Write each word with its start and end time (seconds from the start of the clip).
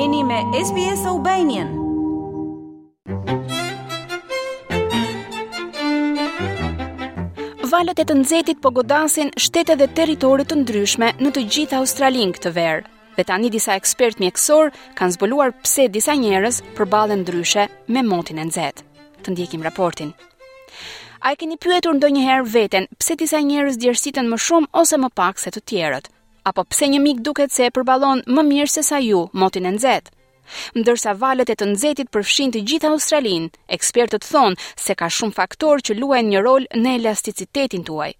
Jeni 0.00 0.24
me 0.24 0.36
SBS 0.66 1.02
Albanian. 1.06 1.68
Valët 7.72 7.98
e 8.00 8.06
të 8.08 8.16
nxehtit 8.22 8.62
po 8.64 8.70
godasin 8.78 9.34
shtete 9.36 9.76
dhe 9.76 9.88
territore 9.98 10.46
të 10.48 10.56
ndryshme 10.62 11.10
në 11.20 11.32
të 11.36 11.42
gjithë 11.56 11.76
Australinë 11.80 12.38
këtë 12.38 12.52
verë. 12.56 12.86
Dhe 13.18 13.26
tani 13.32 13.50
disa 13.58 13.76
ekspertë 13.82 14.24
mjekësor 14.24 14.72
kanë 15.00 15.16
zbuluar 15.18 15.52
pse 15.60 15.90
disa 15.98 16.16
njerëz 16.24 16.62
përballen 16.78 17.26
ndryshe 17.26 17.66
me 17.92 18.00
motin 18.14 18.40
e 18.40 18.48
nxehtë. 18.48 18.86
Të 19.26 19.34
ndjekim 19.36 19.66
raportin. 19.68 20.14
A 21.20 21.36
e 21.36 21.36
keni 21.36 21.60
pyetur 21.60 21.98
ndonjëherë 22.00 22.48
veten 22.56 22.88
pse 22.96 23.18
disa 23.26 23.44
njerëz 23.44 23.76
djersiten 23.76 24.32
më 24.32 24.40
shumë 24.48 24.72
ose 24.72 25.02
më 25.04 25.12
pak 25.20 25.36
se 25.44 25.52
të 25.52 25.64
tjerët? 25.68 26.08
apo 26.50 26.64
pse 26.70 26.88
një 26.90 26.98
mik 27.02 27.20
duket 27.26 27.54
se 27.54 27.68
e 27.68 27.74
përballon 27.74 28.22
më 28.26 28.42
mirë 28.50 28.70
se 28.74 28.82
sa 28.88 28.98
ju, 29.00 29.26
motin 29.40 29.66
e 29.70 29.72
nxehtë. 29.76 30.10
Ndërsa 30.78 31.14
valët 31.22 31.52
e 31.52 31.56
të 31.56 31.68
nxehtit 31.70 32.10
përfshin 32.12 32.50
të 32.52 32.60
gjithë 32.68 32.88
Australinë, 32.90 33.52
ekspertët 33.76 34.26
thonë 34.26 34.58
se 34.84 34.92
ka 34.98 35.08
shumë 35.08 35.36
faktorë 35.38 35.84
që 35.86 35.96
luajnë 36.00 36.32
një 36.34 36.42
rol 36.46 36.66
në 36.82 36.96
elasticitetin 36.98 37.84
tuaj. 37.88 38.10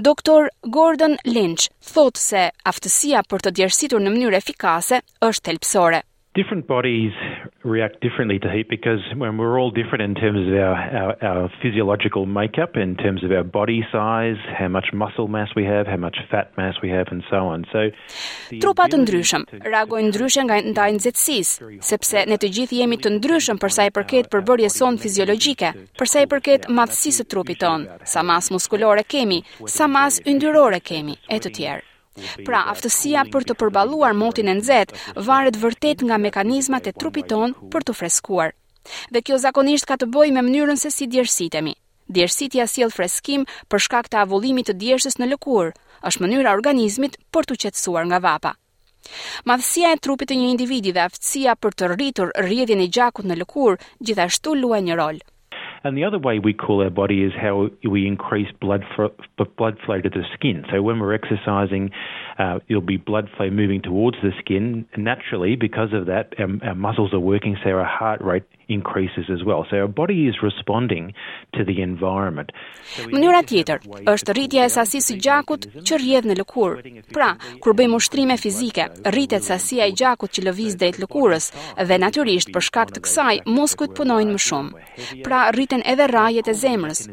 Doktor 0.00 0.48
Gordon 0.76 1.18
Lynch 1.28 1.68
thotë 1.90 2.22
se 2.22 2.44
aftësia 2.70 3.24
për 3.28 3.42
të 3.44 3.54
djersitur 3.58 4.00
në 4.00 4.14
mënyrë 4.14 4.40
efikase 4.40 5.02
është 5.28 5.46
thelpsore. 5.50 6.04
Different 6.38 6.66
bodies 6.70 7.18
react 7.68 8.00
differently 8.00 8.38
to 8.40 8.48
heat 8.50 8.68
because 8.68 9.00
when 9.16 9.36
we're 9.38 9.58
all 9.60 9.70
different 9.70 10.02
in 10.02 10.14
terms 10.14 10.40
of 10.48 10.54
our, 10.54 10.76
our 11.00 11.12
our 11.30 11.42
physiological 11.62 12.24
makeup 12.26 12.70
in 12.76 12.94
terms 12.96 13.20
of 13.26 13.30
our 13.30 13.44
body 13.58 13.80
size 13.92 14.36
how 14.58 14.68
much 14.68 14.86
muscle 14.92 15.28
mass 15.28 15.48
we 15.60 15.64
have 15.64 15.86
how 15.86 15.96
much 16.06 16.16
fat 16.30 16.46
mass 16.58 16.74
we 16.82 16.88
have 16.96 17.06
and 17.14 17.22
so 17.30 17.38
on 17.52 17.64
so 17.74 17.82
trupa 18.64 18.88
të 18.92 19.00
ndryshëm 19.04 19.46
reagojnë 19.74 20.10
ndryshe 20.12 20.46
nga 20.48 20.58
ndaj 20.72 20.90
nxehtësisë 20.98 21.84
sepse 21.92 22.24
ne 22.32 22.40
të 22.42 22.52
gjithë 22.58 22.80
jemi 22.80 23.00
të 23.04 23.14
ndryshëm 23.18 23.60
për 23.62 23.76
sa 23.76 23.86
i 23.90 23.94
përket 23.98 24.30
përbërjes 24.34 24.80
son 24.82 24.98
fiziologjike 25.04 25.74
për 26.00 26.12
sa 26.12 26.24
i 26.24 26.30
përket 26.34 26.70
madhësisë 26.78 27.16
së 27.24 27.28
trupit 27.34 27.60
ton 27.62 27.86
sa 28.14 28.22
mas 28.24 28.50
muskulore 28.54 29.04
kemi 29.04 29.42
sa 29.78 29.88
mas 29.92 30.20
yndyrore 30.24 30.80
kemi 30.80 31.18
e 31.28 31.38
të 31.40 31.54
tjerë 31.60 31.86
Pra, 32.46 32.62
aftësia 32.72 33.22
për 33.32 33.44
të 33.48 33.54
përballuar 33.60 34.14
motin 34.22 34.48
e 34.52 34.54
nxehtë 34.58 35.22
varet 35.28 35.58
vërtet 35.62 36.02
nga 36.08 36.18
mekanizmat 36.26 36.88
e 36.90 36.94
trupit 37.02 37.28
ton 37.32 37.54
për 37.74 37.86
të 37.88 37.94
freskuar. 38.00 38.54
Dhe 39.12 39.22
kjo 39.26 39.38
zakonisht 39.44 39.86
ka 39.90 39.98
të 40.00 40.08
bëjë 40.14 40.34
me 40.38 40.44
mënyrën 40.48 40.80
se 40.82 40.90
si 40.94 41.06
djersitemi. 41.12 41.74
Djersitja 42.16 42.64
sjell 42.72 42.92
freskim 42.94 43.44
për 43.70 43.84
shkak 43.84 44.06
të 44.12 44.22
avullimit 44.22 44.70
të 44.70 44.76
djersës 44.82 45.18
në 45.20 45.28
lëkurë, 45.34 45.74
është 46.10 46.24
mënyra 46.24 46.50
e 46.54 46.58
organizmit 46.58 47.18
për 47.36 47.48
të 47.50 47.58
qetësuar 47.64 48.08
nga 48.08 48.22
vapa. 48.26 48.54
Madhësia 49.48 49.92
e 49.94 50.00
trupit 50.04 50.28
të 50.30 50.38
një 50.40 50.48
individi 50.54 50.92
dhe 50.96 51.04
aftësia 51.08 51.54
për 51.62 51.76
të 51.78 51.90
rritur 51.94 52.32
rrjedhjen 52.44 52.82
e 52.86 52.92
gjakut 52.98 53.28
në 53.28 53.38
lëkurë 53.42 53.90
gjithashtu 54.08 54.56
luajnë 54.62 54.90
një 54.90 54.98
rol. 55.02 55.20
And 55.88 55.96
the 55.96 56.04
other 56.04 56.18
way 56.18 56.38
we 56.38 56.52
cool 56.52 56.82
our 56.82 56.90
body 56.90 57.24
is 57.24 57.32
how 57.32 57.70
we 57.82 58.06
increase 58.06 58.48
blood, 58.60 58.82
blood 59.56 59.78
flow 59.86 59.98
to 60.02 60.08
the 60.10 60.22
skin. 60.34 60.64
So 60.70 60.82
when 60.82 61.00
we're 61.00 61.14
exercising, 61.14 61.92
uh, 62.40 62.58
there'll 62.66 62.88
be 62.96 62.96
blood 63.10 63.26
flow 63.36 63.50
moving 63.50 63.80
towards 63.80 64.16
the 64.22 64.32
skin 64.40 64.84
and 64.94 65.04
naturally 65.04 65.56
because 65.56 65.92
of 65.92 66.06
that 66.06 66.26
our, 66.38 66.44
um, 66.44 66.60
our 66.64 66.74
muscles 66.74 67.12
are 67.12 67.24
working 67.32 67.56
so 67.62 67.70
our 67.70 67.84
heart 67.84 68.20
rate 68.20 68.44
increases 68.70 69.26
as 69.32 69.42
well. 69.42 69.66
So 69.70 69.78
our 69.78 69.88
body 69.88 70.26
is 70.28 70.42
responding 70.42 71.14
to 71.56 71.64
the 71.70 71.76
environment. 71.90 72.50
Mënyra 73.10 73.40
tjetër 73.48 73.78
është 74.12 74.34
rritja 74.36 74.66
e 74.68 74.72
sasisë 74.74 75.14
së 75.14 75.14
gjakut 75.24 75.62
që 75.88 75.96
rrjedh 76.02 76.26
në 76.28 76.34
lëkurë. 76.42 76.90
Pra, 77.16 77.30
kur 77.64 77.72
bëjmë 77.78 77.96
ushtrime 77.96 78.36
fizike, 78.36 78.90
rritet 79.14 79.46
sasia 79.46 79.86
e 79.88 79.94
gjakut 79.96 80.34
që 80.36 80.44
lëviz 80.50 80.76
drejt 80.82 80.98
lëkurës 81.00 81.46
dhe 81.88 81.98
natyrisht 82.04 82.52
për 82.52 82.66
shkak 82.66 82.92
të 82.98 83.02
kësaj 83.06 83.32
muskujt 83.48 83.94
punojnë 83.96 84.36
më 84.36 84.42
shumë. 84.50 84.84
Pra, 85.24 85.46
rriten 85.56 85.80
edhe 85.94 86.10
rrajet 86.12 86.52
e 86.52 86.56
zemrës. 86.64 87.06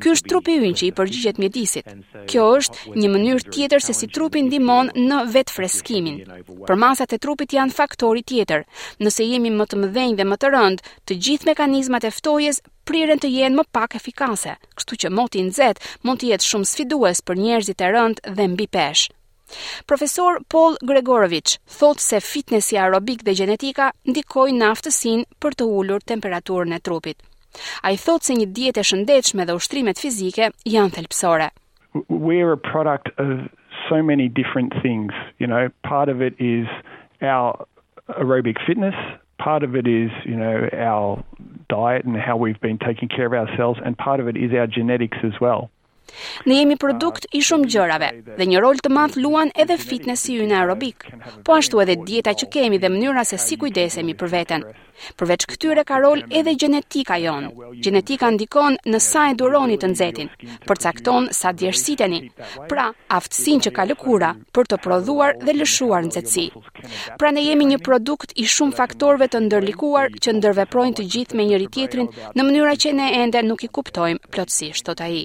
Ky 0.00 0.14
është 0.14 0.32
trupi 0.32 0.56
ynë 0.62 0.72
që 0.80 0.88
i 0.88 0.90
përgjigjet 1.02 1.42
mjedisit. 1.44 1.92
Kjo 2.32 2.48
është 2.62 2.96
një 2.96 3.12
mënyrë 3.18 3.50
tjetër 3.52 3.84
se 3.84 3.98
si 4.00 4.08
trupi 4.08 4.46
ndihmon 4.48 4.71
në 4.80 5.16
vet 5.34 5.50
freskimin. 5.52 6.20
Për 6.68 6.78
masat 6.78 7.12
e 7.12 7.18
trupit 7.22 7.52
janë 7.56 7.74
faktori 7.76 8.22
tjetër. 8.24 8.64
Nëse 9.02 9.26
jemi 9.26 9.50
më 9.52 9.66
të 9.70 9.80
mëdhenj 9.82 10.14
dhe 10.18 10.26
më 10.30 10.36
të 10.42 10.52
rënd, 10.54 10.84
të 11.08 11.16
gjithë 11.24 11.48
mekanizmat 11.50 12.06
e 12.08 12.12
ftojes 12.16 12.60
prirën 12.88 13.20
të 13.22 13.30
jenë 13.34 13.58
më 13.60 13.64
pak 13.76 13.98
efikase, 14.00 14.56
kështu 14.76 15.00
që 15.04 15.12
moti 15.18 15.40
i 15.42 15.46
nxehtë 15.48 15.92
mund 16.04 16.20
të 16.22 16.32
jetë 16.32 16.48
shumë 16.50 16.70
sfidues 16.72 17.20
për 17.28 17.42
njerëzit 17.44 17.84
e 17.86 17.90
rënd 17.96 18.22
dhe 18.38 18.48
mbi 18.54 18.68
peshë. 18.76 19.12
Profesor 19.86 20.38
Paul 20.48 20.78
Gregorovic 20.88 21.58
thot 21.74 22.00
se 22.00 22.22
fitnessi 22.24 22.78
aerobik 22.80 23.20
dhe 23.26 23.34
gjenetika 23.36 23.90
ndikojnë 24.08 24.58
në 24.60 24.70
aftësinë 24.74 25.26
për 25.42 25.58
të 25.58 25.66
ullur 25.78 26.00
temperaturën 26.08 26.72
e 26.72 26.80
trupit. 26.80 27.18
A 27.84 27.90
i 27.92 27.98
thot 28.00 28.24
se 28.24 28.32
një 28.38 28.46
dietë 28.56 28.80
e 28.80 28.88
shëndechme 28.90 29.44
dhe 29.44 29.56
ushtrimet 29.60 30.00
fizike 30.00 30.48
janë 30.76 30.94
thelpsore. 30.96 31.50
a 31.50 32.56
product 32.72 33.06
of 33.18 33.52
so 33.88 34.02
many 34.02 34.28
different 34.28 34.72
things. 34.82 35.12
You 35.38 35.46
know, 35.46 35.68
part 35.84 36.08
of 36.08 36.20
it 36.22 36.34
is 36.38 36.66
our 37.20 37.66
aerobic 38.10 38.56
fitness. 38.66 38.94
Part 39.38 39.62
of 39.62 39.74
it 39.74 39.86
is, 39.88 40.10
you 40.24 40.36
know, 40.36 40.68
our 40.72 41.24
diet 41.68 42.04
and 42.04 42.16
how 42.16 42.36
we've 42.36 42.60
been 42.60 42.78
taking 42.78 43.08
care 43.08 43.26
of 43.26 43.32
ourselves, 43.32 43.80
and 43.84 43.96
part 43.96 44.20
of 44.20 44.28
it 44.28 44.36
is 44.36 44.52
our 44.52 44.66
genetics 44.66 45.18
as 45.24 45.32
well. 45.40 45.70
Ne 46.48 46.54
jemi 46.60 46.74
produkt 46.82 47.26
i 47.38 47.40
shumë 47.46 47.68
gjërave 47.72 48.08
dhe 48.38 48.46
një 48.50 48.60
rol 48.64 48.80
të 48.84 48.90
madh 48.96 49.16
luan 49.22 49.50
edhe 49.64 49.76
fitnesi 49.82 50.34
ynë 50.44 50.56
aerobik, 50.60 51.04
po 51.46 51.56
ashtu 51.56 51.82
edhe 51.84 51.96
dieta 52.08 52.34
që 52.42 52.48
kemi 52.56 52.78
dhe 52.82 52.90
mënyra 52.94 53.22
se 53.28 53.38
si 53.44 53.58
kujdesemi 53.62 54.14
për 54.22 54.32
veten. 54.34 54.64
Përveç 55.18 55.44
këtyre 55.52 55.84
ka 55.88 55.98
rol 56.04 56.22
edhe 56.40 56.54
gjenetika 56.60 57.16
jon. 57.24 57.48
Gjenetika 57.84 58.30
ndikon 58.36 58.76
në 58.92 59.00
sa 59.08 59.24
e 59.32 59.36
duroni 59.40 59.78
të 59.82 59.90
nxehtin, 59.94 60.30
përcakton 60.68 61.26
sa 61.40 61.52
djersiteni. 61.58 62.20
Pra, 62.70 62.86
aftësinë 63.18 63.66
që 63.66 63.74
ka 63.78 63.88
lëkura 63.90 64.30
për 64.54 64.68
të 64.70 64.80
prodhuar 64.84 65.34
dhe 65.44 65.56
lëshuar 65.58 66.06
nxehtësi. 66.06 66.46
Pra 67.18 67.32
ne 67.34 67.42
jemi 67.48 67.66
një 67.72 67.82
produkt 67.88 68.34
i 68.44 68.48
shumë 68.56 68.76
faktorëve 68.80 69.30
të 69.32 69.42
ndërlikuar 69.48 70.10
që 70.22 70.36
ndërveprojnë 70.38 70.96
të 71.00 71.08
gjithë 71.16 71.38
me 71.40 71.48
njëri-tjetrin 71.50 72.12
në 72.38 72.48
mënyra 72.48 72.74
që 72.84 72.94
ne 73.00 73.10
ende 73.22 73.42
nuk 73.48 73.64
i 73.66 73.72
kuptojmë 73.80 74.30
plotësisht, 74.32 74.86
thot 74.90 75.06
ai. 75.08 75.24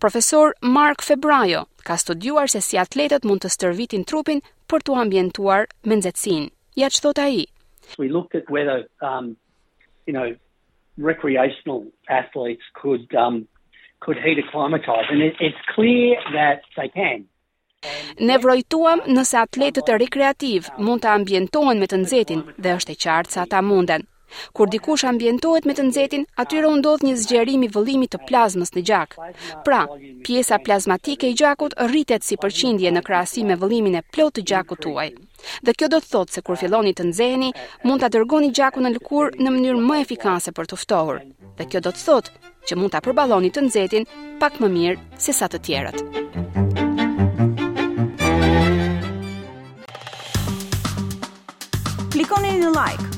Profesor 0.00 0.52
Mark 0.60 1.00
Febrajo 1.02 1.68
ka 1.84 1.96
studiuar 1.96 2.48
se 2.50 2.60
si 2.64 2.76
atletët 2.78 3.24
mund 3.28 3.42
të 3.44 3.50
stërvitin 3.54 4.04
trupin 4.10 4.40
për 4.70 4.84
të 4.86 4.96
ambientuar 5.04 5.66
me 5.84 5.98
nxehtësinë. 6.00 6.48
Ja 6.82 6.88
çthot 6.90 7.18
ai. 7.24 7.46
We 7.98 8.08
looked 8.08 8.34
at 8.40 8.48
whether 8.56 8.78
um 9.10 9.36
you 10.06 10.14
know 10.16 10.28
recreational 11.10 11.84
athletes 12.18 12.64
could 12.80 13.14
um 13.26 13.40
could 14.04 14.18
heat 14.24 14.38
acclimatize 14.44 15.08
and 15.14 15.22
it, 15.28 15.34
it's 15.40 15.62
clear 15.74 16.16
that 16.38 16.62
they 16.76 16.88
can. 17.00 17.26
Ne 18.18 18.36
vrojtuam 18.42 19.00
nëse 19.06 19.38
atletët 19.38 19.88
e 19.94 19.98
rekreativ 20.04 20.68
mund 20.78 21.04
të 21.04 21.12
ambientohen 21.14 21.78
me 21.78 21.86
të 21.86 22.00
nxehtin 22.02 22.40
dhe 22.58 22.70
është 22.80 22.94
e 22.96 23.00
qartë 23.04 23.34
se 23.36 23.40
ata 23.44 23.60
munden. 23.70 24.02
Kur 24.52 24.68
dikush 24.70 25.04
ambientohet 25.08 25.66
me 25.68 25.74
të 25.74 25.84
nxehtin, 25.88 26.26
aty 26.42 26.60
u 26.66 26.72
ndodh 26.78 27.04
një 27.06 27.14
zgjerim 27.22 27.64
i 27.66 27.70
vëllimit 27.74 28.12
të 28.14 28.20
plazmës 28.28 28.72
në 28.76 28.82
gjak. 28.90 29.16
Pra, 29.66 29.82
pjesa 30.26 30.58
plazmatike 30.64 31.30
e 31.30 31.36
gjakut 31.40 31.76
rritet 31.92 32.26
si 32.26 32.36
përqindje 32.42 32.92
në 32.96 33.04
krahasim 33.08 33.48
me 33.52 33.58
vëllimin 33.62 33.98
e 34.00 34.04
plot 34.14 34.38
të 34.38 34.46
gjakut 34.52 34.82
tuaj. 34.84 35.10
Dhe 35.64 35.72
kjo 35.74 35.88
do 35.92 36.00
të 36.02 36.10
thotë 36.12 36.34
se 36.34 36.42
kur 36.42 36.58
filloni 36.60 36.94
të 36.98 37.08
nxeheni, 37.12 37.52
mund 37.86 38.02
ta 38.02 38.10
dërgoni 38.12 38.52
gjakun 38.60 38.86
në 38.88 38.94
lëkur 38.98 39.30
në 39.38 39.52
mënyrë 39.54 39.84
më 39.88 40.00
efikase 40.04 40.52
për 40.52 40.68
të 40.72 40.80
ftohur. 40.82 41.22
Dhe 41.58 41.68
kjo 41.70 41.80
do 41.84 41.92
të 41.94 42.04
thotë 42.04 42.54
që 42.68 42.78
mund 42.80 42.94
ta 42.96 43.02
përballoni 43.04 43.52
të 43.54 43.64
nxehtin 43.68 44.08
pak 44.42 44.58
më 44.62 44.72
mirë 44.76 45.22
se 45.24 45.32
sa 45.32 45.48
të 45.48 45.60
tjerët. 45.68 46.00
Klikoni 52.12 52.56
në 52.62 52.72
like 52.74 53.17